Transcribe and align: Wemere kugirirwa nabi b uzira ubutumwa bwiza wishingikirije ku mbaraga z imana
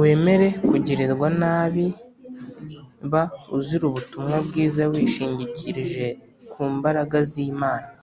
Wemere 0.00 0.46
kugirirwa 0.68 1.28
nabi 1.40 1.86
b 3.10 3.12
uzira 3.56 3.84
ubutumwa 3.90 4.36
bwiza 4.46 4.82
wishingikirije 4.92 6.06
ku 6.52 6.62
mbaraga 6.74 7.18
z 7.30 7.32
imana 7.50 7.86